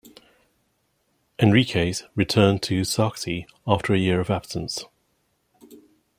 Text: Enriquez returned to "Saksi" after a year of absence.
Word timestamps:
Enriquez 1.37 2.05
returned 2.15 2.63
to 2.63 2.81
"Saksi" 2.81 3.45
after 3.67 3.93
a 3.93 3.99
year 3.99 4.19
of 4.19 4.31
absence. 4.31 4.83